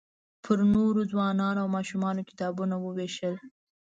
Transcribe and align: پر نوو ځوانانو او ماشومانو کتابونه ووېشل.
پر 0.43 0.59
نوو 0.73 1.01
ځوانانو 1.11 1.59
او 1.63 1.67
ماشومانو 1.75 2.27
کتابونه 2.29 2.75
ووېشل. 2.79 3.35